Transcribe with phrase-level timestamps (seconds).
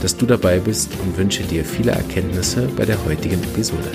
[0.00, 3.90] dass du dabei bist und wünsche dir viele Erkenntnisse bei der heutigen Episode.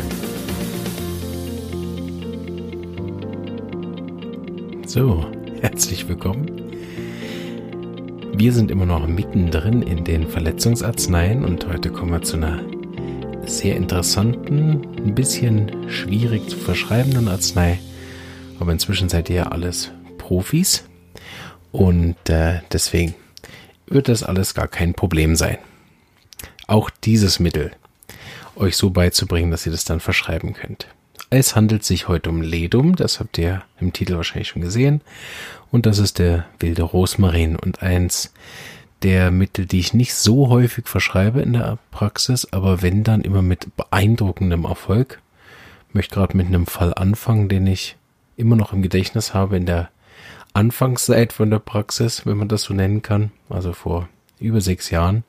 [4.86, 5.26] So,
[5.62, 6.52] herzlich willkommen.
[8.38, 12.60] Wir sind immer noch mittendrin in den Verletzungsarzneien und heute kommen wir zu einer
[13.46, 17.80] sehr interessanten, ein bisschen schwierig zu verschreibenden Arznei.
[18.60, 20.88] Aber inzwischen seid ihr ja alles Profis
[21.72, 23.16] und äh, deswegen
[23.88, 25.58] wird das alles gar kein Problem sein
[26.68, 27.72] auch dieses Mittel
[28.56, 30.88] euch so beizubringen, dass ihr das dann verschreiben könnt.
[31.30, 35.02] Es handelt sich heute um Ledum, das habt ihr im Titel wahrscheinlich schon gesehen.
[35.72, 38.32] Und das ist der wilde Rosmarin und eins
[39.02, 43.42] der Mittel, die ich nicht so häufig verschreibe in der Praxis, aber wenn dann immer
[43.42, 45.22] mit beeindruckendem Erfolg.
[45.90, 47.98] Ich möchte gerade mit einem Fall anfangen, den ich
[48.38, 49.90] immer noch im Gedächtnis habe in der
[50.54, 54.08] Anfangszeit von der Praxis, wenn man das so nennen kann, also vor
[54.40, 55.24] über sechs Jahren.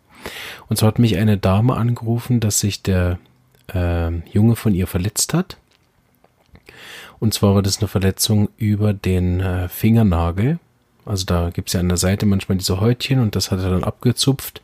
[0.69, 3.19] Und so hat mich eine Dame angerufen, dass sich der
[3.73, 5.57] äh, Junge von ihr verletzt hat.
[7.19, 10.59] Und zwar war das eine Verletzung über den äh, Fingernagel.
[11.05, 13.71] Also da gibt es ja an der Seite manchmal diese Häutchen und das hat er
[13.71, 14.61] dann abgezupft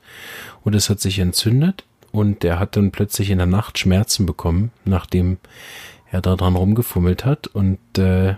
[0.65, 4.73] und es hat sich entzündet und er hat dann plötzlich in der Nacht Schmerzen bekommen,
[4.85, 5.39] nachdem
[6.11, 8.35] er da dran rumgefummelt hat und äh,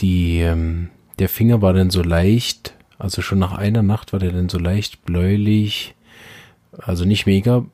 [0.00, 4.32] die, ähm, der Finger war dann so leicht, also schon nach einer Nacht war der
[4.32, 5.94] dann so leicht bläulich,
[6.78, 7.64] also nicht mega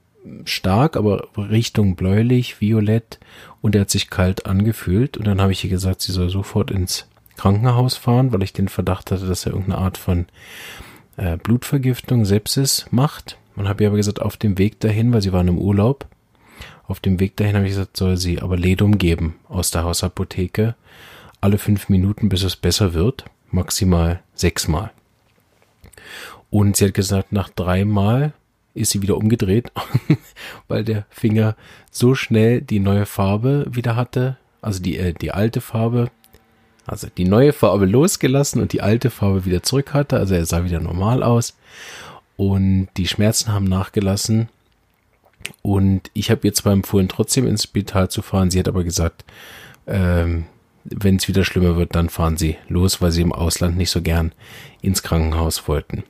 [0.45, 3.19] stark, aber Richtung bläulich, violett.
[3.61, 5.17] Und er hat sich kalt angefühlt.
[5.17, 8.69] Und dann habe ich ihr gesagt, sie soll sofort ins Krankenhaus fahren, weil ich den
[8.69, 10.27] Verdacht hatte, dass er irgendeine Art von
[11.17, 13.39] äh, Blutvergiftung, Sepsis macht.
[13.57, 16.07] Und habe ihr aber gesagt, auf dem Weg dahin, weil sie waren im Urlaub,
[16.89, 20.75] auf dem Weg dahin habe ich gesagt, soll sie aber Ledum geben aus der Hausapotheke,
[21.41, 24.91] alle fünf Minuten, bis es besser wird, maximal sechsmal.
[26.51, 28.33] Und sie hat gesagt, nach dreimal
[28.75, 29.73] ist sie wieder umgedreht,
[30.69, 31.57] weil der Finger
[31.91, 36.11] so schnell die neue Farbe wieder hatte, also die, äh, die alte Farbe,
[36.87, 40.65] also die neue Farbe losgelassen und die alte Farbe wieder zurück hatte, also er sah
[40.65, 41.57] wieder normal aus
[42.37, 44.49] und die Schmerzen haben nachgelassen.
[45.63, 49.25] Und ich habe ihr zwar empfohlen, trotzdem ins Spital zu fahren, sie hat aber gesagt,
[49.87, 50.47] ähm,
[50.85, 54.01] wenn es wieder schlimmer wird, dann fahren sie los, weil sie im Ausland nicht so
[54.01, 54.33] gern
[54.81, 56.05] ins Krankenhaus wollten.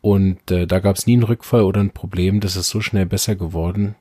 [0.00, 2.40] Und äh, da gab es nie einen Rückfall oder ein Problem.
[2.40, 3.96] Das ist so schnell besser geworden.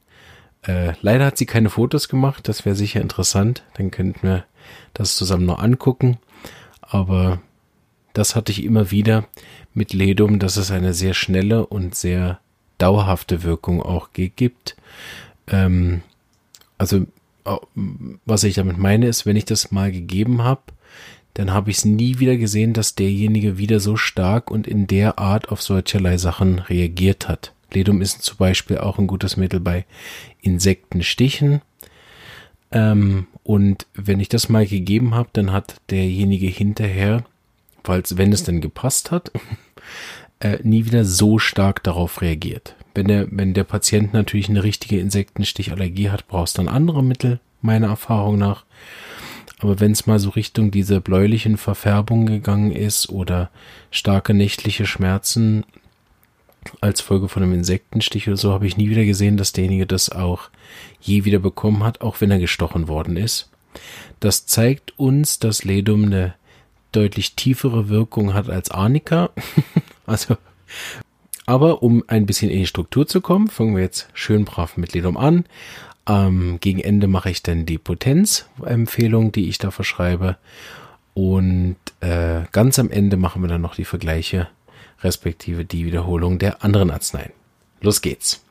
[0.62, 2.48] Äh, leider hat sie keine Fotos gemacht.
[2.48, 3.64] Das wäre sicher interessant.
[3.76, 4.46] Dann könnten wir
[4.94, 6.18] das zusammen noch angucken.
[6.82, 7.42] Aber
[8.14, 9.28] das hatte ich immer wieder
[9.74, 12.40] mit Ledum, dass es eine sehr schnelle und sehr
[12.78, 14.76] dauerhafte Wirkung auch gibt.
[15.48, 16.02] Ähm,
[16.78, 17.06] also
[18.26, 20.62] was ich damit meine ist, wenn ich das mal gegeben habe,
[21.40, 25.20] dann habe ich es nie wieder gesehen, dass derjenige wieder so stark und in der
[25.20, 27.54] Art auf solcherlei Sachen reagiert hat.
[27.72, 29.86] Ledum ist zum Beispiel auch ein gutes Mittel bei
[30.42, 31.62] Insektenstichen.
[32.74, 37.24] Ähm, und wenn ich das mal gegeben habe, dann hat derjenige hinterher,
[37.86, 39.32] falls wenn es denn gepasst hat,
[40.42, 42.76] äh, nie wieder so stark darauf reagiert.
[42.94, 47.40] Wenn der, wenn der Patient natürlich eine richtige Insektenstichallergie hat, brauchst du dann andere Mittel,
[47.62, 48.66] meiner Erfahrung nach.
[49.59, 53.50] Aber wenn es mal so Richtung diese bläulichen Verfärbung gegangen ist oder
[53.92, 55.66] starke nächtliche Schmerzen
[56.81, 60.09] als Folge von einem Insektenstich oder so, habe ich nie wieder gesehen, dass derjenige das
[60.09, 60.50] auch
[61.02, 63.50] je wieder bekommen hat, auch wenn er gestochen worden ist.
[64.19, 66.36] Das zeigt uns, dass Ledum eine
[66.92, 69.30] deutlich tiefere Wirkung hat als Arnika.
[70.06, 70.38] also,
[71.46, 74.94] aber um ein bisschen in die Struktur zu kommen, fangen wir jetzt schön brav mit
[74.94, 75.45] Ledum an.
[76.10, 80.38] Ähm, gegen Ende mache ich dann die Potenzempfehlung, die ich da verschreibe.
[81.14, 84.48] Und äh, ganz am Ende machen wir dann noch die Vergleiche,
[85.02, 87.32] respektive die Wiederholung der anderen Arzneien.
[87.82, 88.44] Los geht's.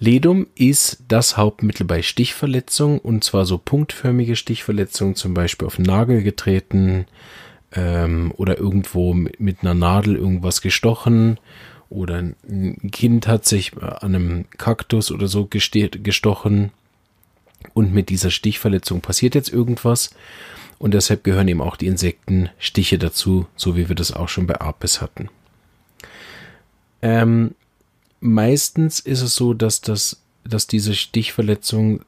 [0.00, 5.84] Ledum ist das Hauptmittel bei Stichverletzungen und zwar so punktförmige Stichverletzungen, zum Beispiel auf den
[5.84, 7.06] Nagel getreten
[7.72, 11.38] ähm, oder irgendwo mit, mit einer Nadel irgendwas gestochen
[11.90, 16.70] oder ein Kind hat sich an einem Kaktus oder so gestochen
[17.74, 20.10] und mit dieser Stichverletzung passiert jetzt irgendwas
[20.78, 24.60] und deshalb gehören eben auch die Insektenstiche dazu, so wie wir das auch schon bei
[24.60, 25.28] Apis hatten.
[27.00, 27.54] Ähm,
[28.20, 32.00] meistens ist es so, dass das dass diese Stichverletzungen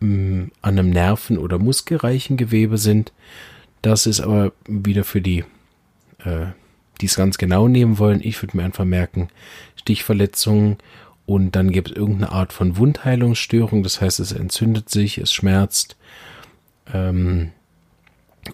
[0.00, 3.12] mh, an einem nerven- oder muskelreichen Gewebe sind.
[3.82, 5.44] Das ist aber wieder für die,
[6.18, 6.46] äh,
[7.00, 8.20] die es ganz genau nehmen wollen.
[8.22, 9.28] Ich würde mir einfach merken,
[9.76, 10.78] Stichverletzungen
[11.26, 13.82] und dann gibt es irgendeine Art von Wundheilungsstörung.
[13.82, 15.96] Das heißt, es entzündet sich, es schmerzt.
[16.92, 17.52] Ähm,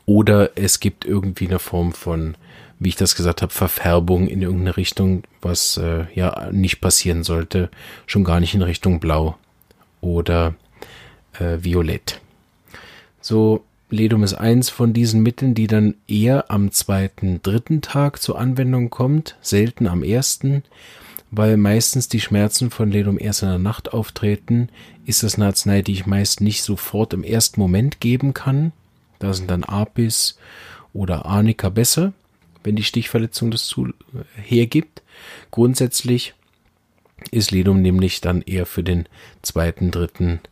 [0.05, 2.37] oder es gibt irgendwie eine Form von,
[2.79, 7.71] wie ich das gesagt habe, Verfärbung in irgendeine Richtung, was äh, ja nicht passieren sollte.
[8.07, 9.39] Schon gar nicht in Richtung Blau
[10.01, 10.55] oder
[11.39, 12.21] äh, Violett.
[13.21, 18.39] So, Ledum ist eins von diesen Mitteln, die dann eher am zweiten, dritten Tag zur
[18.39, 20.65] Anwendung kommt, selten am ersten.
[21.31, 24.69] Weil meistens die Schmerzen von Ledum erst in der Nacht auftreten,
[25.05, 28.73] ist das eine Arznei, die ich meist nicht sofort im ersten Moment geben kann.
[29.19, 30.37] Da sind dann Apis
[30.93, 32.13] oder Arnika besser,
[32.65, 33.89] wenn die Stichverletzung das zu
[34.35, 35.03] hergibt.
[35.53, 36.35] Grundsätzlich
[37.31, 39.09] ist Ledum nämlich dann eher für den
[39.43, 40.51] zweiten, dritten Tag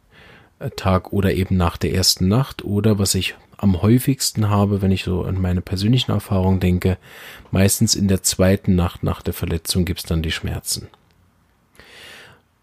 [1.10, 5.22] oder eben nach der ersten Nacht oder was ich am häufigsten habe, wenn ich so
[5.22, 6.98] an meine persönlichen Erfahrungen denke,
[7.50, 10.88] meistens in der zweiten Nacht nach der Verletzung gibt es dann die Schmerzen.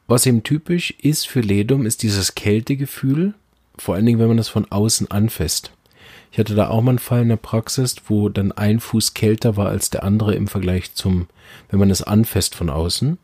[0.07, 3.33] Was eben typisch ist für Ledum, ist dieses Kältegefühl,
[3.77, 5.71] vor allen Dingen, wenn man das von außen anfasst.
[6.31, 9.57] Ich hatte da auch mal einen Fall in der Praxis, wo dann ein Fuß kälter
[9.57, 11.27] war als der andere im Vergleich zum,
[11.69, 13.17] wenn man es anfasst von außen.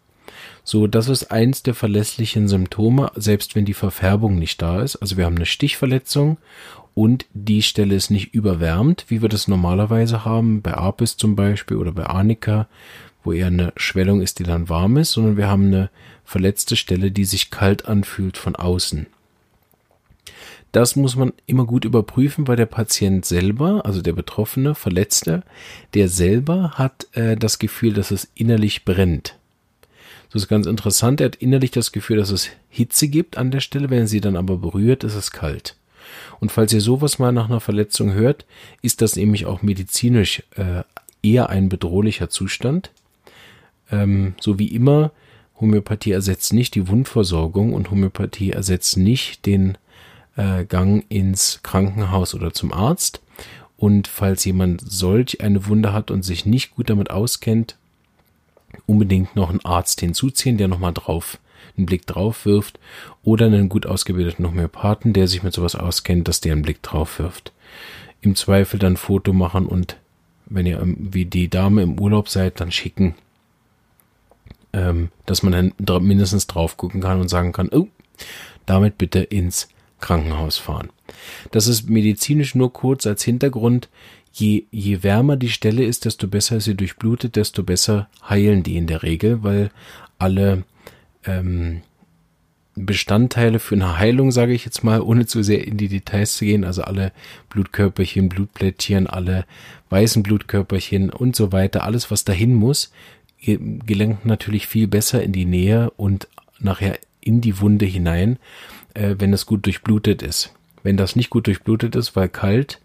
[0.70, 4.98] So, das ist eins der verlässlichen Symptome, selbst wenn die Verfärbung nicht da ist.
[4.98, 6.40] Also wir haben eine Stichverletzung
[6.94, 11.78] und die Stelle ist nicht überwärmt, wie wir das normalerweise haben, bei Apis zum Beispiel
[11.78, 12.68] oder bei Arnika,
[13.24, 15.90] wo eher eine Schwellung ist, die dann warm ist, sondern wir haben eine
[16.26, 19.08] verletzte Stelle, die sich kalt anfühlt von außen.
[20.74, 25.44] Das muss man immer gut überprüfen, weil der Patient selber, also der Betroffene, Verletzte,
[25.94, 29.37] der selber hat äh, das Gefühl, dass es innerlich brennt.
[30.32, 31.22] Das ist ganz interessant.
[31.22, 33.90] Er hat innerlich das Gefühl, dass es Hitze gibt an der Stelle.
[33.90, 35.76] Wenn er sie dann aber berührt, ist es kalt.
[36.40, 38.46] Und falls ihr sowas mal nach einer Verletzung hört,
[38.82, 40.84] ist das nämlich auch medizinisch äh,
[41.24, 42.92] eher ein bedrohlicher Zustand.
[43.92, 45.12] Ähm, so wie immer,
[45.60, 49.78] Homöopathie ersetzt nicht die Wundversorgung und Homöopathie ersetzt nicht den
[50.36, 53.22] äh, Gang ins Krankenhaus oder zum Arzt.
[53.76, 57.78] Und falls jemand solch eine Wunde hat und sich nicht gut damit auskennt,
[58.86, 61.40] unbedingt noch einen Arzt hinzuziehen, der nochmal drauf
[61.78, 62.80] einen Blick drauf wirft
[63.24, 67.20] oder einen gut ausgebildeten Homöopathen, der sich mit sowas auskennt, dass der einen Blick drauf
[67.20, 67.54] wirft.
[68.22, 69.98] Im Zweifel dann Foto machen und
[70.48, 73.16] wenn ihr wie die Dame im Urlaub seid, dann schicken,
[74.74, 77.88] ähm, dass man dann mindestens drauf gucken kann und sagen kann, oh,
[78.66, 79.70] damit bitte ins
[80.00, 80.90] Krankenhaus fahren.
[81.52, 83.90] Das ist medizinisch nur kurz als Hintergrund
[84.40, 88.88] je, je wärmer die Stelle ist, desto besser sie durchblutet, desto besser heilen die in
[88.88, 89.72] der Regel, weil
[90.18, 90.64] alle
[91.26, 91.82] ähm,
[92.76, 96.46] Bestandteile für eine Heilung, sage ich jetzt mal, ohne zu sehr in die Details zu
[96.46, 97.12] gehen, also alle
[97.50, 99.46] Blutkörperchen, Blutplättchen, alle
[99.90, 102.92] weißen Blutkörperchen und so weiter, alles, was dahin muss,
[103.42, 106.28] gelangt natürlich viel besser in die Nähe und
[106.60, 108.38] nachher in die Wunde hinein,
[108.94, 110.54] äh, wenn es gut durchblutet ist.
[110.84, 112.80] Wenn das nicht gut durchblutet ist, weil kalt,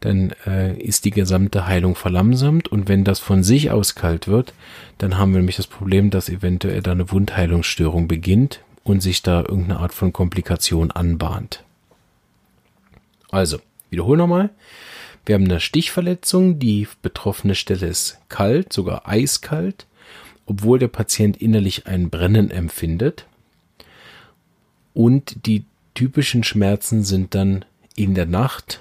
[0.00, 4.54] dann äh, ist die gesamte Heilung verlangsamt und wenn das von sich aus kalt wird,
[4.98, 9.40] dann haben wir nämlich das Problem, dass eventuell da eine Wundheilungsstörung beginnt und sich da
[9.40, 11.64] irgendeine Art von Komplikation anbahnt.
[13.30, 13.58] Also,
[13.90, 14.50] wiederhol nochmal.
[15.26, 19.86] Wir haben eine Stichverletzung, die betroffene Stelle ist kalt, sogar eiskalt,
[20.46, 23.26] obwohl der Patient innerlich ein Brennen empfindet.
[24.94, 28.80] Und die typischen Schmerzen sind dann in der Nacht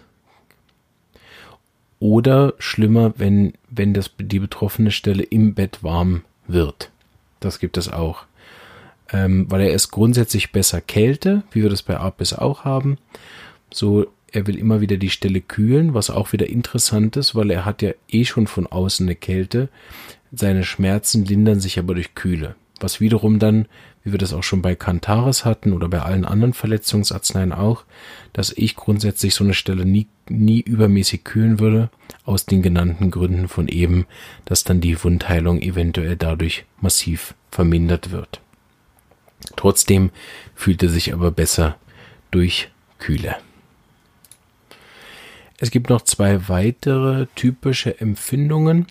[1.99, 6.91] oder schlimmer, wenn, wenn das, die betroffene Stelle im Bett warm wird.
[7.39, 8.25] Das gibt es auch.
[9.11, 12.97] Ähm, weil er ist grundsätzlich besser Kälte, wie wir das bei Apis auch haben.
[13.71, 17.65] So, er will immer wieder die Stelle kühlen, was auch wieder interessant ist, weil er
[17.65, 19.69] hat ja eh schon von außen eine Kälte.
[20.31, 22.55] Seine Schmerzen lindern sich aber durch Kühle.
[22.79, 23.67] Was wiederum dann
[24.03, 27.83] wie wir das auch schon bei Cantaris hatten oder bei allen anderen Verletzungsarzneien auch,
[28.33, 31.89] dass ich grundsätzlich so eine Stelle nie, nie übermäßig kühlen würde,
[32.23, 34.05] aus den genannten Gründen von eben,
[34.45, 38.41] dass dann die Wundheilung eventuell dadurch massiv vermindert wird.
[39.55, 40.11] Trotzdem
[40.55, 41.77] fühlt er sich aber besser
[42.31, 42.69] durch
[42.99, 43.35] Kühle.
[45.57, 48.87] Es gibt noch zwei weitere typische Empfindungen,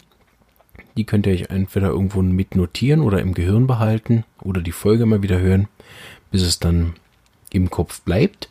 [0.98, 5.22] die könnt ihr euch entweder irgendwo mitnotieren oder im Gehirn behalten oder die Folge mal
[5.22, 5.68] wieder hören,
[6.32, 6.94] bis es dann
[7.50, 8.50] im Kopf bleibt.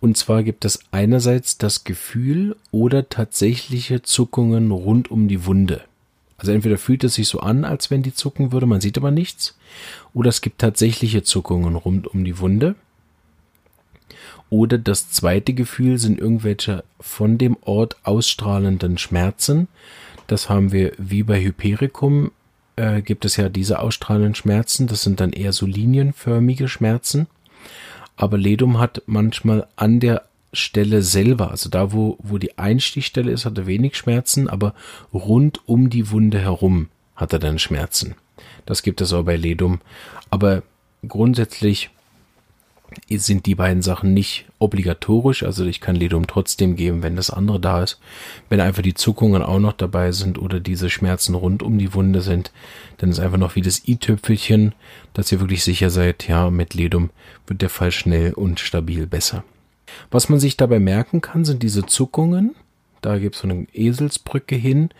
[0.00, 5.82] Und zwar gibt es einerseits das Gefühl oder tatsächliche Zuckungen rund um die Wunde.
[6.38, 9.10] Also entweder fühlt es sich so an, als wenn die zucken würde, man sieht aber
[9.10, 9.58] nichts,
[10.14, 12.74] oder es gibt tatsächliche Zuckungen rund um die Wunde.
[14.48, 19.68] Oder das zweite Gefühl sind irgendwelche von dem Ort ausstrahlenden Schmerzen.
[20.26, 22.30] Das haben wir wie bei Hypericum,
[22.76, 24.86] äh, gibt es ja diese ausstrahlenden Schmerzen.
[24.86, 27.26] Das sind dann eher so linienförmige Schmerzen.
[28.16, 30.22] Aber Ledum hat manchmal an der
[30.52, 34.74] Stelle selber, also da, wo, wo die Einstichstelle ist, hat er wenig Schmerzen, aber
[35.12, 38.14] rund um die Wunde herum hat er dann Schmerzen.
[38.64, 39.80] Das gibt es auch bei Ledum.
[40.30, 40.62] Aber
[41.06, 41.90] grundsätzlich
[43.10, 45.42] sind die beiden Sachen nicht obligatorisch.
[45.42, 47.98] Also ich kann Ledum trotzdem geben, wenn das andere da ist.
[48.48, 52.20] Wenn einfach die Zuckungen auch noch dabei sind oder diese Schmerzen rund um die Wunde
[52.20, 52.52] sind,
[52.98, 54.74] dann ist einfach noch wie das i-Tüpfelchen,
[55.14, 57.10] dass ihr wirklich sicher seid, ja, mit Ledum
[57.46, 59.44] wird der Fall schnell und stabil besser.
[60.10, 62.54] Was man sich dabei merken kann, sind diese Zuckungen.
[63.02, 64.90] Da gibt es so eine Eselsbrücke hin.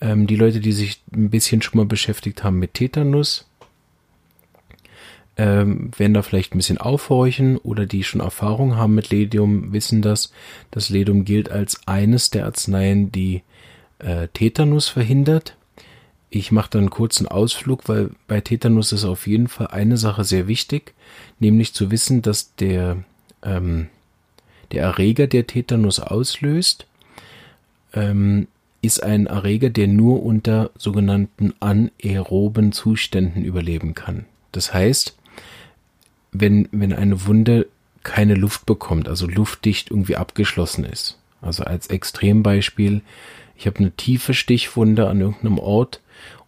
[0.00, 3.46] Ähm, die Leute, die sich ein bisschen schon mal beschäftigt haben mit Tetanus,
[5.36, 10.02] ähm, werden da vielleicht ein bisschen aufhorchen oder die schon Erfahrung haben mit Ledium, wissen
[10.02, 10.32] das.
[10.70, 13.42] Das Ledium gilt als eines der Arzneien, die
[13.98, 15.56] äh, Tetanus verhindert.
[16.28, 20.24] Ich mache da einen kurzen Ausflug, weil bei Tetanus ist auf jeden Fall eine Sache
[20.24, 20.94] sehr wichtig,
[21.38, 23.04] nämlich zu wissen, dass der,
[23.42, 23.88] ähm,
[24.70, 26.86] der Erreger, der Tetanus auslöst,
[27.92, 28.48] ähm,
[28.80, 34.24] ist ein Erreger, der nur unter sogenannten anaeroben Zuständen überleben kann.
[34.50, 35.16] Das heißt,
[36.32, 37.68] wenn, wenn eine Wunde
[38.02, 41.18] keine Luft bekommt, also luftdicht irgendwie abgeschlossen ist.
[41.40, 43.02] Also als Extrembeispiel,
[43.56, 46.00] ich habe eine tiefe Stichwunde an irgendeinem Ort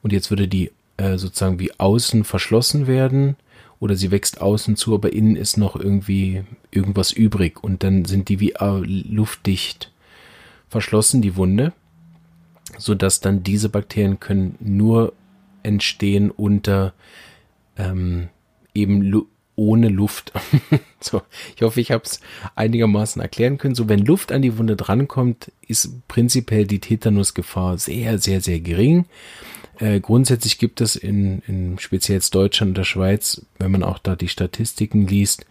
[0.03, 3.37] und jetzt würde die äh, sozusagen wie außen verschlossen werden
[3.79, 8.29] oder sie wächst außen zu, aber innen ist noch irgendwie irgendwas übrig und dann sind
[8.29, 9.93] die wie äh, luftdicht
[10.69, 11.73] verschlossen, die Wunde,
[12.79, 15.12] so dass dann diese Bakterien können nur
[15.62, 16.95] entstehen unter
[17.76, 18.29] ähm,
[18.75, 20.32] eben Lu ohne Luft.
[21.00, 21.23] so,
[21.56, 22.20] ich hoffe, ich habe es
[22.54, 23.75] einigermaßen erklären können.
[23.75, 29.06] So, wenn Luft an die Wunde drankommt, ist prinzipiell die Tetanusgefahr sehr, sehr, sehr gering.
[29.78, 34.16] Äh, grundsätzlich gibt es in, in speziell Deutschland und der Schweiz, wenn man auch da
[34.16, 35.46] die Statistiken liest,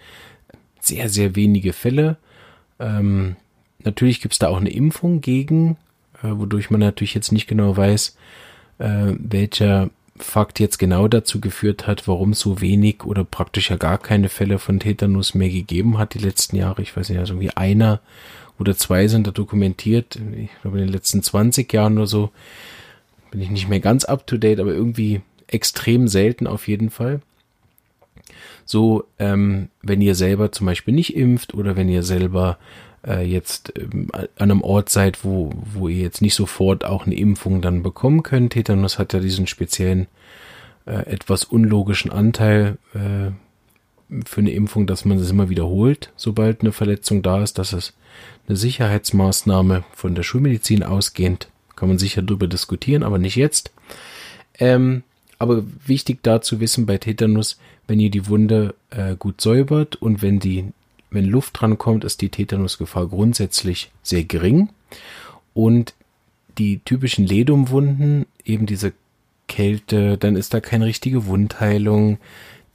[0.79, 2.17] sehr, sehr wenige Fälle.
[2.79, 3.35] Ähm,
[3.83, 5.77] natürlich gibt es da auch eine Impfung gegen,
[6.21, 8.17] äh, wodurch man natürlich jetzt nicht genau weiß,
[8.79, 13.97] äh, welcher Fakt jetzt genau dazu geführt hat, warum so wenig oder praktisch ja gar
[13.97, 16.81] keine Fälle von Tetanus mehr gegeben hat die letzten Jahre.
[16.83, 17.99] Ich weiß nicht, also irgendwie einer
[18.59, 20.19] oder zwei sind da dokumentiert.
[20.37, 22.31] Ich glaube, in den letzten 20 Jahren oder so
[23.31, 27.21] bin ich nicht mehr ganz up to date, aber irgendwie extrem selten auf jeden Fall.
[28.65, 32.57] So, ähm, wenn ihr selber zum Beispiel nicht impft oder wenn ihr selber
[33.05, 37.15] äh, jetzt ähm, an einem Ort seid, wo, wo ihr jetzt nicht sofort auch eine
[37.15, 38.53] Impfung dann bekommen könnt.
[38.53, 40.07] Tetanus hat ja diesen speziellen,
[40.85, 43.31] äh, etwas unlogischen Anteil äh,
[44.25, 47.57] für eine Impfung, dass man es immer wiederholt, sobald eine Verletzung da ist.
[47.57, 47.93] Das ist
[48.47, 51.47] eine Sicherheitsmaßnahme von der Schulmedizin ausgehend.
[51.75, 53.71] Kann man sicher darüber diskutieren, aber nicht jetzt.
[54.59, 55.03] Ähm,
[55.39, 57.57] aber wichtig da zu wissen bei Tetanus,
[57.87, 60.71] wenn ihr die Wunde äh, gut säubert und wenn die
[61.13, 64.69] wenn Luft drankommt, ist die Tetanusgefahr grundsätzlich sehr gering.
[65.53, 65.93] Und
[66.57, 68.93] die typischen Ledumwunden, eben diese
[69.47, 72.17] Kälte, dann ist da keine richtige Wundheilung.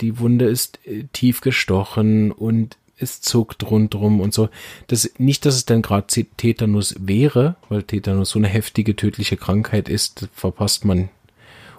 [0.00, 4.48] Die Wunde ist äh, tief gestochen und es zuckt rundrum und so.
[4.88, 9.88] Das, nicht, dass es dann gerade Tetanus wäre, weil Tetanus so eine heftige tödliche Krankheit
[9.88, 11.08] ist, verpasst man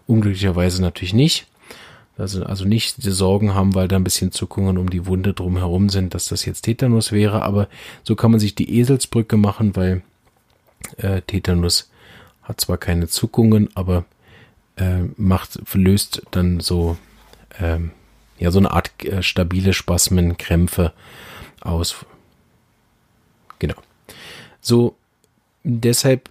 [0.08, 1.46] unglücklicherweise natürlich nicht
[2.20, 5.90] also, also nicht die Sorgen haben, weil da ein bisschen Zuckungen um die Wunde drumherum
[5.90, 7.68] sind, dass das jetzt Tetanus wäre, aber
[8.04, 10.02] so kann man sich die Eselsbrücke machen, weil
[10.98, 11.90] äh, Tetanus
[12.44, 14.06] hat zwar keine Zuckungen, aber
[14.76, 16.98] äh, macht, löst dann so,
[17.60, 17.80] äh,
[18.38, 20.94] ja, so eine Art äh, stabile Spasmen, Krämpfe
[21.62, 22.06] aus.
[23.60, 23.76] Genau.
[24.62, 24.96] So,
[25.64, 26.30] deshalb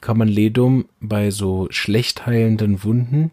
[0.00, 3.30] kann man Ledum bei so schlecht heilenden Wunden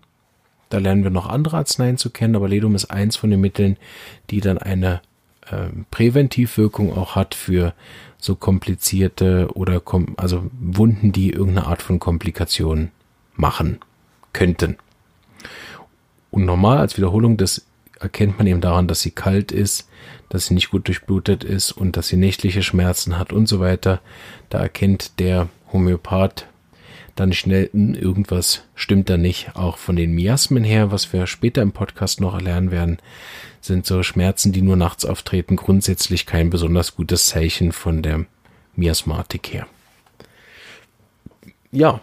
[0.74, 3.77] da lernen wir noch andere Arzneien zu kennen, aber Ledum ist eins von den Mitteln,
[4.32, 5.01] die dann eine
[5.46, 7.75] äh, Präventivwirkung auch hat für
[8.18, 12.89] so komplizierte oder kom also Wunden, die irgendeine Art von Komplikation
[13.36, 13.82] machen
[14.34, 14.77] könnten.
[16.32, 17.68] Und normal als Wiederholung, das
[18.00, 19.88] erkennt man eben daran, dass sie kalt ist,
[20.30, 24.01] dass sie nicht gut durchblutet ist und dass sie nächtliche Schmerzen hat und so weiter.
[24.50, 26.48] Da erkennt der Homöopath
[27.15, 29.55] dann schnell, hm, irgendwas stimmt da nicht.
[29.55, 32.98] Auch von den Miasmen her, was wir später im Podcast noch erlernen werden,
[33.62, 38.25] sind so Schmerzen, die nur nachts auftreten, grundsätzlich kein besonders gutes Zeichen von der
[38.75, 39.67] Miasmatik her.
[41.72, 42.01] Ja,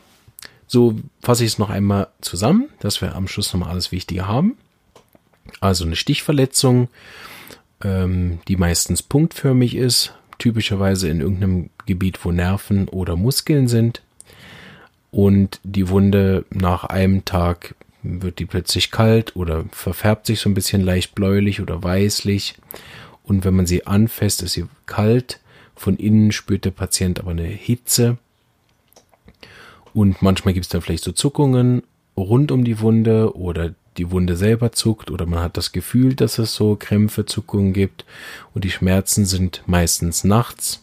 [0.73, 4.57] So fasse ich es noch einmal zusammen, dass wir am Schluss nochmal alles Wichtige haben.
[5.61, 6.89] Also eine Stichverletzung,
[7.83, 14.01] ähm, die meistens punktförmig ist, typischerweise in irgendeinem Gebiet, wo Nerven oder Muskeln sind.
[15.11, 20.55] Und die Wunde nach einem Tag wird die plötzlich kalt oder verfärbt sich so ein
[20.55, 22.57] bisschen leicht bläulich oder weißlich.
[23.25, 25.41] Und wenn man sie anfasst, ist sie kalt.
[25.75, 28.19] Von innen spürt der Patient aber eine Hitze.
[29.93, 31.83] Und manchmal gibt es dann vielleicht so Zuckungen
[32.17, 36.39] rund um die Wunde oder die Wunde selber zuckt oder man hat das Gefühl, dass
[36.39, 38.05] es so Krämpfe, Zuckungen gibt
[38.55, 40.83] und die Schmerzen sind meistens nachts,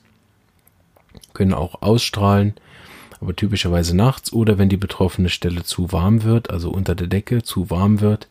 [1.34, 2.54] können auch ausstrahlen,
[3.20, 7.44] aber typischerweise nachts oder wenn die betroffene Stelle zu warm wird, also unter der Decke
[7.44, 8.28] zu warm wird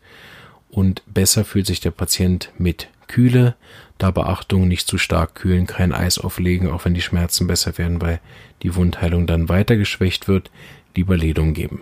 [0.69, 3.55] und besser fühlt sich der Patient mit Kühle,
[3.97, 8.01] da Beachtung, nicht zu stark kühlen, kein Eis auflegen, auch wenn die Schmerzen besser werden,
[8.01, 8.19] weil
[8.63, 10.51] die Wundheilung dann weiter geschwächt wird,
[10.95, 11.81] lieber Ledung geben.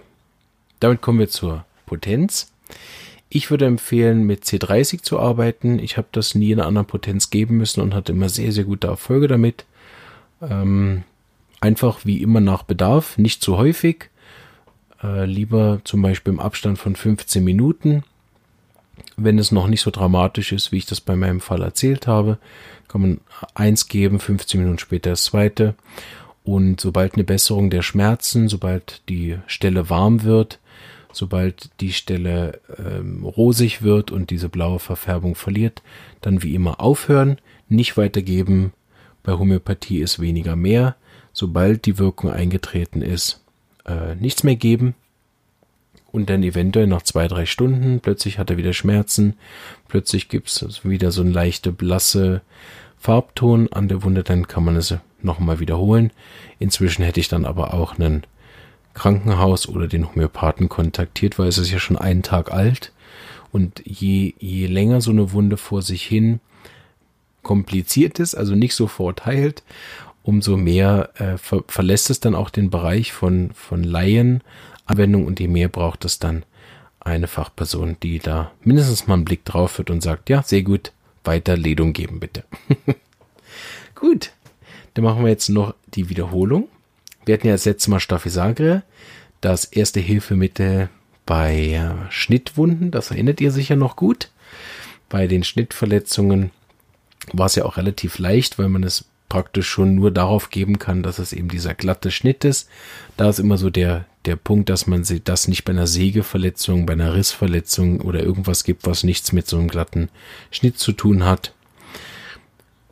[0.80, 2.52] Damit kommen wir zur Potenz.
[3.30, 5.80] Ich würde empfehlen, mit C30 zu arbeiten.
[5.80, 8.66] Ich habe das nie in einer anderen Potenz geben müssen und hatte immer sehr, sehr
[8.66, 9.66] gute Erfolge damit.
[10.42, 11.04] Ähm,
[11.62, 14.10] einfach wie immer nach Bedarf, nicht zu häufig.
[15.04, 18.04] Äh, lieber zum Beispiel im Abstand von 15 Minuten.
[19.18, 22.38] Wenn es noch nicht so dramatisch ist, wie ich das bei meinem Fall erzählt habe,
[22.88, 23.20] kann man
[23.54, 25.76] eins geben, 15 Minuten später das zweite.
[26.44, 30.60] Und sobald eine Besserung der Schmerzen, sobald die Stelle warm wird,
[31.12, 35.82] sobald die Stelle ähm, rosig wird und diese blaue Verfärbung verliert,
[36.22, 38.74] dann wie immer aufhören, nicht weitergeben.
[39.24, 40.96] Bei Homöopathie ist weniger mehr.
[41.36, 43.42] Sobald die Wirkung eingetreten ist,
[43.86, 44.96] äh, nichts mehr geben.
[46.14, 49.34] Und dann eventuell nach zwei, drei Stunden, plötzlich hat er wieder Schmerzen,
[49.90, 52.42] plötzlich gibt's wieder so ein leichte blasse
[52.98, 56.12] Farbton an der Wunde, dann kann man es nochmal wiederholen.
[56.58, 58.24] Inzwischen hätte ich dann aber auch einen
[58.94, 62.94] Krankenhaus oder den Homöopathen kontaktiert, weil es ist ja schon einen Tag alt.
[63.52, 66.40] Und je, je länger so eine Wunde vor sich hin
[67.46, 69.64] kompliziert ist, also nicht sofort heilt,
[70.26, 75.48] umso mehr äh, ver verlässt es dann auch den Bereich von, von Laienanwendung und je
[75.48, 76.44] mehr braucht es dann
[77.00, 80.92] eine Fachperson, die da mindestens mal einen Blick drauf wird und sagt, ja, sehr gut,
[81.24, 82.44] weiter Ledung geben bitte.
[83.96, 84.32] gut,
[84.96, 86.68] dann machen wir jetzt noch die Wiederholung.
[87.26, 88.82] Wir hatten ja das letzte Mal Staphysagre,
[89.42, 90.90] das erste Hilfemittel
[91.28, 94.32] bei äh, Schnittwunden, das erinnert ihr sicher noch gut.
[95.08, 96.50] Bei den Schnittverletzungen
[97.32, 101.04] war es ja auch relativ leicht, weil man es praktisch schon nur darauf geben kann,
[101.04, 102.70] dass es eben dieser glatte Schnitt ist.
[103.18, 106.94] Da ist immer so der, der Punkt, dass man das nicht bei einer Sägeverletzung, bei
[106.94, 110.08] einer Rissverletzung oder irgendwas gibt, was nichts mit so einem glatten
[110.52, 111.54] Schnitt zu tun hat.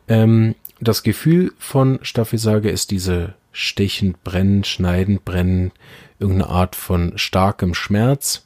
[0.06, 5.72] Ähm, das Gefühl von Staphysage ist diese stechend brennen, schneidend brennen,
[6.18, 8.44] irgendeine Art von starkem Schmerz.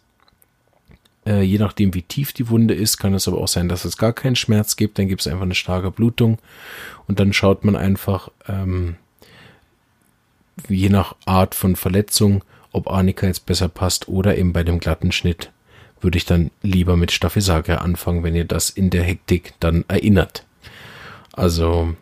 [1.29, 3.99] Äh, je nachdem, wie tief die Wunde ist, kann es aber auch sein, dass es
[3.99, 4.99] gar keinen Schmerz gibt.
[4.99, 6.39] Dann gibt es einfach eine starke Blutung
[7.07, 8.97] und dann schaut man einfach, ähm,
[10.69, 15.13] je nach Art von Verletzung, ob Arnika jetzt besser passt oder eben bei dem glatten
[15.13, 15.51] Schnitt
[16.01, 20.45] würde ich dann lieber mit Staphysagre anfangen, wenn ihr das in der Hektik dann erinnert.
[21.33, 21.95] Also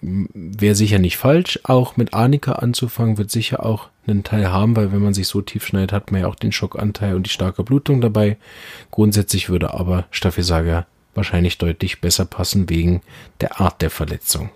[0.00, 4.92] wäre sicher nicht falsch, auch mit Arnika anzufangen, wird sicher auch einen Teil haben, weil
[4.92, 7.62] wenn man sich so tief schneidet, hat man ja auch den Schockanteil und die starke
[7.62, 8.38] Blutung dabei.
[8.90, 13.02] Grundsätzlich würde aber Staphysagre wahrscheinlich deutlich besser passen wegen
[13.40, 14.50] der Art der Verletzung.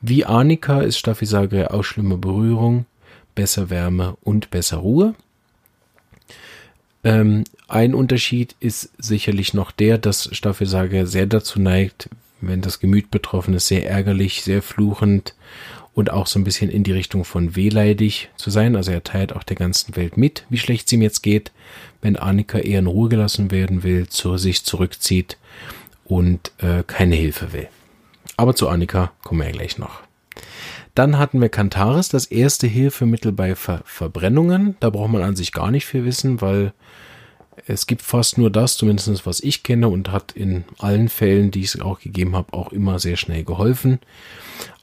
[0.00, 2.86] Wie Arnika ist Staphysagre auch schlimme Berührung,
[3.34, 5.14] besser Wärme und besser Ruhe.
[7.04, 12.08] Ähm, ein Unterschied ist sicherlich noch der, dass Staphysagre sehr dazu neigt,
[12.48, 15.34] wenn das Gemüt betroffen ist, sehr ärgerlich, sehr fluchend
[15.94, 18.76] und auch so ein bisschen in die Richtung von wehleidig zu sein.
[18.76, 21.52] Also er teilt auch der ganzen Welt mit, wie schlecht es ihm jetzt geht,
[22.00, 25.38] wenn Annika eher in Ruhe gelassen werden will, zu sich zurückzieht
[26.04, 27.68] und äh, keine Hilfe will.
[28.36, 30.00] Aber zu Annika kommen wir ja gleich noch.
[30.94, 34.76] Dann hatten wir Cantaris, das erste Hilfemittel bei Ver Verbrennungen.
[34.80, 36.72] Da braucht man an sich gar nicht viel wissen, weil
[37.66, 41.60] es gibt fast nur das, zumindest was ich kenne und hat in allen Fällen, die
[41.60, 44.00] ich auch gegeben habe, auch immer sehr schnell geholfen.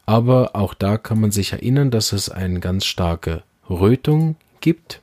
[0.05, 5.01] Aber auch da kann man sich erinnern, dass es eine ganz starke Rötung gibt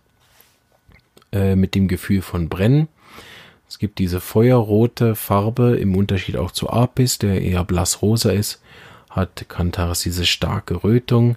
[1.32, 2.88] äh, mit dem Gefühl von Brennen.
[3.68, 8.62] Es gibt diese feuerrote Farbe im Unterschied auch zu Apis, der eher blassrosa ist,
[9.10, 11.36] hat Cantaris diese starke Rötung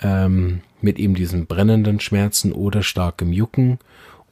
[0.00, 3.78] ähm, mit eben diesen brennenden Schmerzen oder starkem Jucken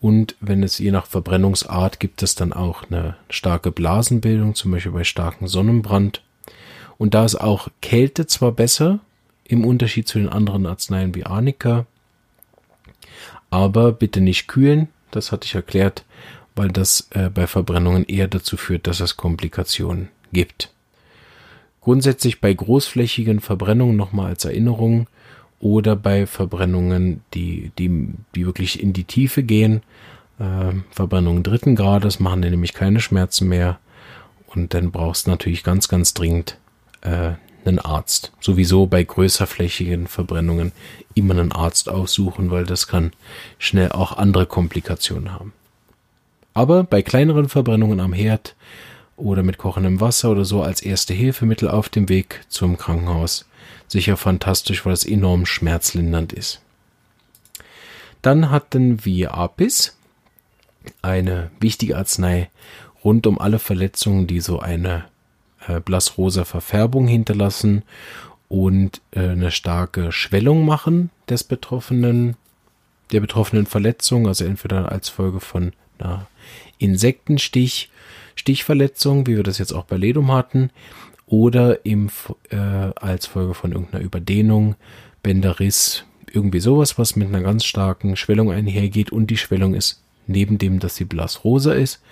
[0.03, 4.91] und wenn es je nach Verbrennungsart gibt es dann auch eine starke Blasenbildung, zum Beispiel
[4.91, 6.23] bei starkem Sonnenbrand.
[6.99, 8.99] Und da ist auch Kälte zwar besser,
[9.45, 11.87] im Unterschied zu den anderen Arzneien wie Arnika,
[13.49, 16.05] Aber bitte nicht kühlen, das hatte ich erklärt,
[16.57, 20.73] weil das äh, bei Verbrennungen eher dazu führt, dass es Komplikationen gibt.
[21.81, 25.07] Grundsätzlich bei großflächigen Verbrennungen nochmal als Erinnerung
[25.63, 29.83] oder bei Verbrennungen, die, die, die wirklich in die Tiefe gehen,
[30.39, 33.79] äh, Verbrennungen dritten Grades machen dir nämlich keine Schmerzen mehr
[34.49, 36.59] und dann brauchst du natürlich ganz, ganz dringend
[37.03, 37.33] äh,
[37.65, 38.33] einen Arzt.
[38.41, 40.73] Sowieso bei größerflächigen Verbrennungen
[41.15, 43.13] immer einen Arzt aussuchen, weil das kann
[43.59, 45.53] schnell auch andere Komplikationen haben.
[46.55, 48.57] Aber bei kleineren Verbrennungen am Herd
[49.17, 53.47] oder mit kochendem Wasser oder so als erste Hilfemittel auf dem Weg zum Krankenhaus
[53.93, 56.61] sicher fantastisch, weil es enorm schmerzlindernd ist.
[58.23, 59.97] Dann hatten wir Apis,
[61.03, 62.51] eine wichtige Arznei
[63.05, 65.05] rund um alle Verletzungen, die so eine
[65.67, 67.83] äh, blassrosa Verfärbung hinterlassen
[68.49, 72.37] und äh, eine starke Schwellung machen des betroffenen,
[73.13, 76.27] der betroffenen Verletzung, also entweder als Folge von einer
[76.79, 77.91] Insektenstich,
[78.37, 80.71] Stichverletzung, wie wir das jetzt auch bei Ledum hatten,
[81.33, 82.11] oder im,
[82.51, 84.75] äh, als Folge von irgendeiner Überdehnung,
[85.23, 90.59] Bänderriss, irgendwie sowas, was mit einer ganz starken Schwellung einhergeht und die Schwellung ist neben
[90.59, 92.03] dem, dass sie blassrosa ist,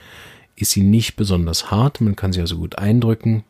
[0.57, 3.45] ist sie nicht besonders hart, man kann sie also gut eindrücken.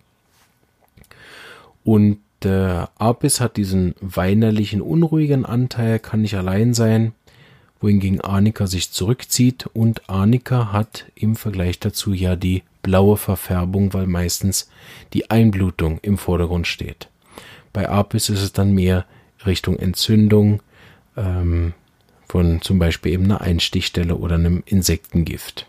[1.85, 7.13] Und der Apis hat diesen weinerlichen, unruhigen Anteil, kann nicht allein sein,
[7.81, 14.07] wohingegen Arnika sich zurückzieht und Arnika hat im Vergleich dazu ja die blaue Verfärbung, weil
[14.07, 14.71] meistens
[15.13, 17.09] die Einblutung im Vordergrund steht.
[17.73, 19.07] Bei Apis ist es dann mehr
[19.47, 20.63] Richtung Entzündung
[21.17, 21.75] ähm,
[22.29, 25.67] von zum Beispiel eben einer Einstichstelle oder einem Insektengift.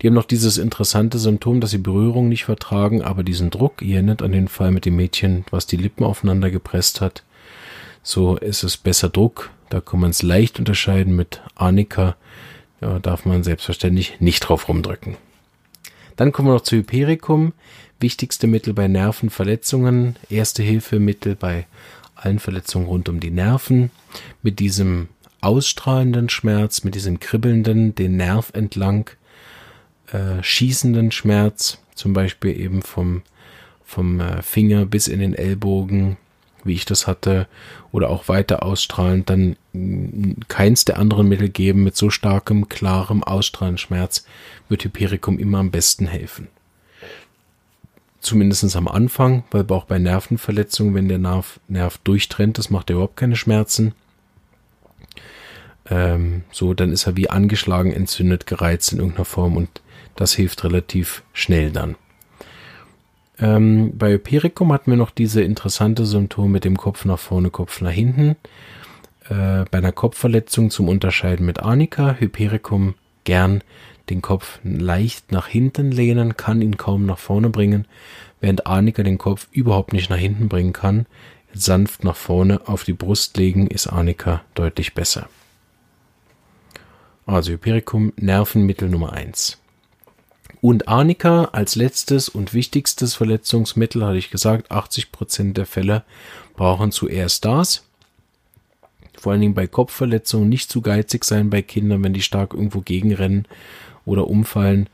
[0.00, 3.96] Die haben noch dieses interessante Symptom, dass sie Berührung nicht vertragen, aber diesen Druck, ihr
[3.96, 7.24] erinnert an den Fall mit dem Mädchen, was die Lippen aufeinander gepresst hat.
[8.02, 9.50] So ist es besser Druck.
[9.70, 12.16] Da kann man es leicht unterscheiden mit Arnika.
[12.80, 15.16] Da darf man selbstverständlich nicht drauf rumdrücken.
[16.18, 17.52] Dann kommen wir noch zu Hypericum.
[18.00, 20.16] Wichtigste Mittel bei Nervenverletzungen.
[20.28, 21.66] Erste Hilfemittel bei
[22.16, 23.92] allen Verletzungen rund um die Nerven.
[24.42, 25.08] Mit diesem
[25.40, 29.10] ausstrahlenden Schmerz, mit diesem kribbelnden, den Nerv entlang
[30.12, 33.22] äh, schießenden Schmerz, zum Beispiel eben vom,
[33.84, 36.16] vom äh, Finger bis in den Ellbogen,
[36.68, 37.48] wie ich das hatte,
[37.90, 43.24] oder auch weiter ausstrahlend, dann mm, keins der anderen Mittel geben mit so starkem, klarem,
[43.24, 44.24] ausstrahlenden Schmerz,
[44.68, 46.48] wird Hypericum immer am besten helfen.
[48.20, 52.94] Zumindest am Anfang, weil auch bei Nervenverletzungen, wenn der Nerv, Nerv durchtrennt, das macht er
[52.94, 53.94] überhaupt keine Schmerzen.
[55.88, 59.80] Ähm, so, dann ist er wie angeschlagen, entzündet, gereizt in irgendeiner Form und
[60.16, 61.96] das hilft relativ schnell dann.
[63.40, 67.80] Ähm, bei Hypericum hatten wir noch diese interessante Symptom mit dem Kopf nach vorne, Kopf
[67.80, 68.36] nach hinten.
[69.28, 73.62] Äh, bei einer Kopfverletzung zum Unterscheiden mit Arnika, Hypericum gern
[74.10, 77.86] den Kopf leicht nach hinten lehnen, kann ihn kaum nach vorne bringen,
[78.40, 81.06] während Arnika den Kopf überhaupt nicht nach hinten bringen kann.
[81.52, 85.28] Sanft nach vorne auf die Brust legen ist Arnika deutlich besser.
[87.26, 89.58] Also Hypericum Nervenmittel Nummer eins.
[90.60, 96.04] Und Arnika als letztes und wichtigstes Verletzungsmittel, hatte ich gesagt, 80% der Fälle
[96.56, 97.84] brauchen zuerst das.
[99.16, 102.80] Vor allen Dingen bei Kopfverletzungen nicht zu geizig sein bei Kindern, wenn die stark irgendwo
[102.80, 103.46] gegenrennen
[104.04, 104.88] oder umfallen,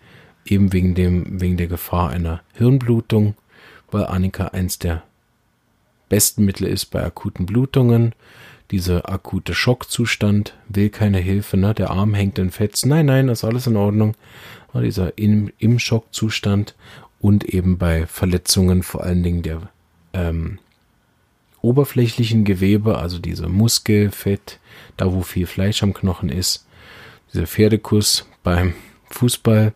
[0.44, 3.34] eben wegen dem, wegen der Gefahr einer Hirnblutung,
[3.90, 5.02] weil Arnika eins der
[6.08, 8.14] besten Mittel ist bei akuten Blutungen.
[8.74, 11.74] Dieser akute Schockzustand will keine Hilfe, ne?
[11.74, 12.88] Der Arm hängt in Fetzen.
[12.88, 14.16] Nein, nein, ist alles in Ordnung
[14.82, 16.74] dieser im, im Schockzustand
[17.20, 19.70] und eben bei Verletzungen vor allen Dingen der
[20.12, 20.58] ähm,
[21.60, 24.58] oberflächlichen Gewebe, also diese Muskelfett,
[24.96, 26.66] da wo viel Fleisch am Knochen ist,
[27.32, 28.74] dieser Pferdekuss beim
[29.10, 29.72] Fußball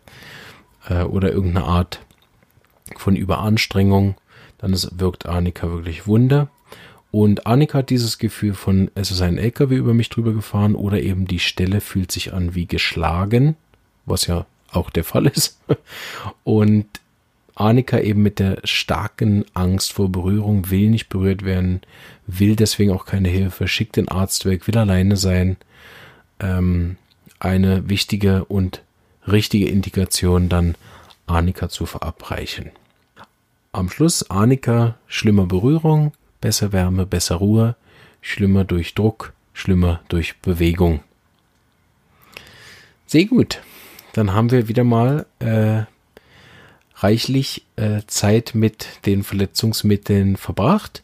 [0.89, 2.01] äh, oder irgendeine Art
[2.97, 4.15] von Überanstrengung,
[4.57, 6.49] dann ist, wirkt Arnika wirklich Wunder.
[7.11, 11.01] Und Arnika hat dieses Gefühl von, es ist ein LKW über mich drüber gefahren oder
[11.01, 13.55] eben die Stelle fühlt sich an wie geschlagen,
[14.05, 15.59] was ja auch der Fall ist.
[16.43, 16.85] Und
[17.55, 21.81] Annika eben mit der starken Angst vor Berührung will nicht berührt werden,
[22.27, 25.57] will deswegen auch keine Hilfe, schickt den Arzt weg, will alleine sein.
[26.39, 26.97] Ähm,
[27.39, 28.83] eine wichtige und
[29.27, 30.75] richtige Indikation dann
[31.25, 32.71] Annika zu verabreichen.
[33.71, 37.75] Am Schluss Annika, schlimmer Berührung, besser Wärme, besser Ruhe,
[38.21, 41.01] schlimmer durch Druck, schlimmer durch Bewegung.
[43.05, 43.61] Sehr gut
[44.13, 45.83] dann haben wir wieder mal äh,
[46.95, 51.03] reichlich äh, Zeit mit den Verletzungsmitteln verbracht.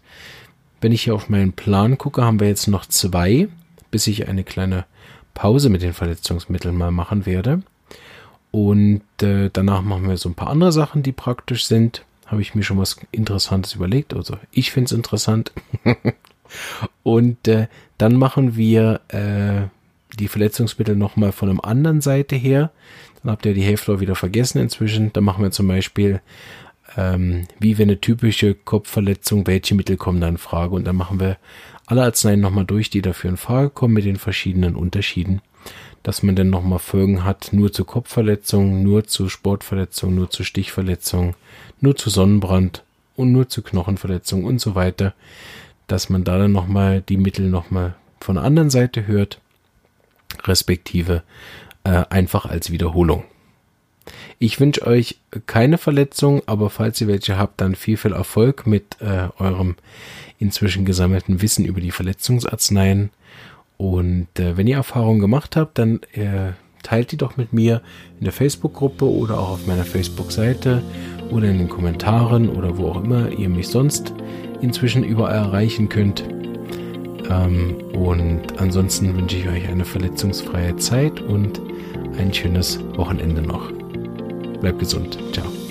[0.81, 3.47] Wenn ich hier auf meinen Plan gucke, haben wir jetzt noch zwei
[3.91, 4.83] bis ich eine kleine
[5.33, 7.61] Pause mit den Verletzungsmitteln mal machen werde.
[8.51, 12.03] Und äh, danach machen wir so ein paar andere Sachen, die praktisch sind.
[12.25, 14.13] Habe ich mir schon was Interessantes überlegt.
[14.13, 15.51] Also ich finde es interessant.
[17.03, 19.67] Und äh, dann machen wir äh,
[20.17, 22.71] die Verletzungsmittel nochmal von einer anderen Seite her.
[23.21, 25.13] Dann habt ihr die Hälfte auch wieder vergessen inzwischen.
[25.13, 26.21] Dann machen wir zum Beispiel,
[26.97, 30.75] ähm, wie wenn eine typische Kopfverletzung, welche Mittel kommen da in Frage.
[30.75, 31.37] Und dann machen wir
[31.85, 35.41] alle Arzneien nochmal durch, die dafür in Frage kommen mit den verschiedenen Unterschieden.
[36.05, 41.33] Dass man dann nochmal Folgen hat, nur zu Kopfverletzungen, nur zu Sportverletzungen, nur zu Stichverletzungen,
[41.81, 42.83] nur zu Sonnenbrand
[43.15, 45.13] und nur zu Knochenverletzungen und so weiter.
[45.87, 49.39] Dass man da dann nochmal die Mittel nochmal von der anderen Seite hört
[50.43, 51.23] respektive
[51.83, 53.23] äh, einfach als Wiederholung.
[54.37, 58.97] Ich wünsche euch keine Verletzung, aber falls ihr welche habt, dann viel, viel Erfolg mit
[59.01, 59.75] äh, eurem
[60.37, 63.09] inzwischen gesammelten Wissen über die Verletzungsarzneien.
[63.77, 67.81] Und äh, wenn ihr Erfahrungen gemacht habt, dann äh, teilt die doch mit mir
[68.19, 70.81] in der Facebook-Gruppe oder auch auf meiner Facebook-Seite
[71.31, 74.13] oder in den Kommentaren oder wo auch immer ihr mich sonst
[74.61, 76.23] inzwischen überall erreichen könnt.
[77.29, 81.59] Ähm, und ansonsten wünsche ich euch eine verletzungsfreie Zeit und
[82.17, 83.71] ein schönes Wochenende noch.
[84.61, 85.17] Bleibt gesund.
[85.33, 85.64] Ciao.